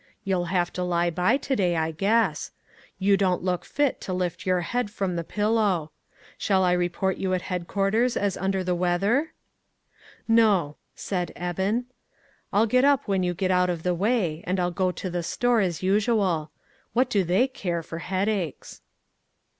You'll 0.23 0.45
have 0.45 0.73
to 0.73 0.83
lie 0.83 1.11
by 1.11 1.37
to 1.37 1.55
day, 1.55 1.75
I 1.75 1.91
guess. 1.91 2.49
You 2.97 3.15
don't 3.17 3.43
look 3.43 3.63
fit 3.63 4.01
to 4.01 4.13
lift 4.13 4.47
your 4.47 4.61
head 4.61 4.89
from 4.89 5.15
the 5.15 5.23
pillow. 5.23 5.91
Shall 6.39 6.63
I 6.63 6.71
report 6.71 7.17
you 7.17 7.35
at 7.35 7.43
head 7.43 7.67
quarters 7.67 8.17
as 8.17 8.35
under 8.35 8.63
the 8.63 8.73
weather?" 8.73 9.33
"No," 10.27 10.77
said 10.95 11.31
Eben, 11.35 11.85
"I'll 12.51 12.65
get 12.65 12.83
up 12.83 13.07
when 13.07 13.21
you 13.21 13.35
get 13.35 13.51
out 13.51 13.69
of 13.69 13.83
the 13.83 13.93
way, 13.93 14.43
and 14.47 14.59
I'll 14.59 14.71
go 14.71 14.91
to 14.91 15.07
the 15.11 15.21
store 15.21 15.61
as 15.61 15.83
usual. 15.83 16.49
What 16.93 17.07
do 17.11 17.23
they 17.23 17.47
care 17.47 17.83
for 17.83 17.99
headaches?" 17.99 18.31
A 18.31 18.49
VICTIM 18.49 18.57
OF 18.57 18.65
CIRCUMSTANCE. 18.65 18.81